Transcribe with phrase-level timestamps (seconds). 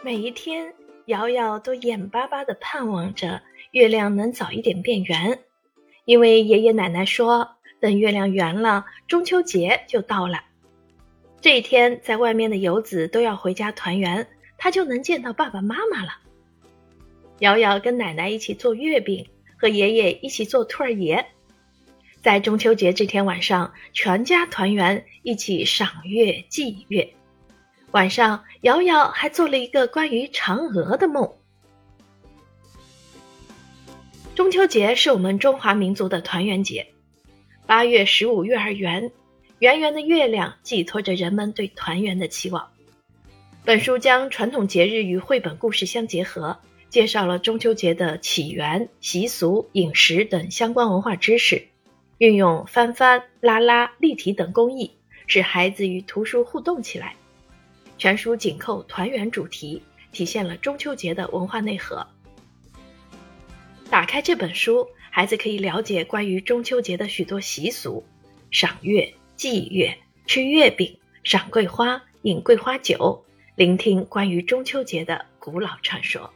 [0.00, 0.72] 每一天，
[1.06, 5.40] 瑶瑶都眼巴巴地盼望着月亮能早一点变圆，
[6.04, 10.38] 因为爷爷奶奶说，等月亮圆了，中秋节就到了。
[11.40, 16.12] 这一天，在外面的游子都要回家团圆，他就能见到爸爸妈妈了。
[17.40, 19.26] 瑶瑶跟奶奶一起做月饼，
[19.56, 21.26] 和爷爷一起做兔儿爷。
[22.22, 27.14] 在中秋节这天晚上，全家团圆，一起赏月祭月。
[27.90, 31.36] 晚上，瑶瑶还做了一个关于嫦娥的梦。
[34.34, 36.88] 中秋节是我们中华民族的团圆节。
[37.66, 39.10] 八月十五月儿圆，
[39.58, 42.68] 圆圆的月亮寄托着人们对团圆的期望。
[43.64, 46.58] 本书将传统节日与绘本故事相结合，
[46.90, 51.68] 介绍了中秋节的起源、习俗、饮食等相关文化知识。
[52.18, 54.92] 运用翻翻、拉拉、立体等工艺，
[55.26, 57.16] 使孩子与图书互动起来。
[57.98, 62.06] 全书紧扣团圆主题，体现了中秋节的文化内核。
[63.90, 68.04] 打开这本书，孩子可以了解关于中秋节的许多习俗：
[68.52, 73.24] 赏月、祭月、吃月饼、赏桂花、饮桂花酒，
[73.56, 76.32] 聆听关于中秋节的古老传说。